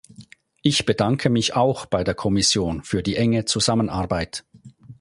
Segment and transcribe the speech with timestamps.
[0.63, 4.43] Ich bedanke mich auch bei der Kommission für die enge Zusammenarbeit.